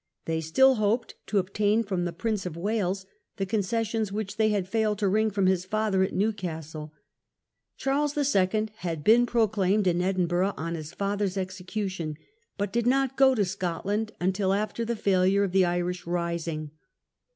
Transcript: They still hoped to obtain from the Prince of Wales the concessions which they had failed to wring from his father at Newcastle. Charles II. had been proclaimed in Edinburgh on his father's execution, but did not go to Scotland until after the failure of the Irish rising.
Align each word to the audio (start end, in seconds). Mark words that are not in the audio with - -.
They 0.25 0.41
still 0.41 0.77
hoped 0.77 1.13
to 1.27 1.37
obtain 1.37 1.83
from 1.83 2.05
the 2.05 2.11
Prince 2.11 2.47
of 2.47 2.57
Wales 2.57 3.05
the 3.37 3.45
concessions 3.45 4.11
which 4.11 4.35
they 4.37 4.49
had 4.49 4.67
failed 4.67 4.97
to 4.97 5.07
wring 5.07 5.29
from 5.29 5.45
his 5.45 5.63
father 5.63 6.01
at 6.01 6.11
Newcastle. 6.11 6.91
Charles 7.77 8.17
II. 8.17 8.69
had 8.77 9.03
been 9.03 9.27
proclaimed 9.27 9.85
in 9.85 10.01
Edinburgh 10.01 10.55
on 10.57 10.73
his 10.73 10.91
father's 10.91 11.37
execution, 11.37 12.17
but 12.57 12.73
did 12.73 12.87
not 12.87 13.15
go 13.15 13.35
to 13.35 13.45
Scotland 13.45 14.11
until 14.19 14.53
after 14.53 14.83
the 14.83 14.95
failure 14.95 15.43
of 15.43 15.51
the 15.51 15.65
Irish 15.65 16.07
rising. 16.07 16.71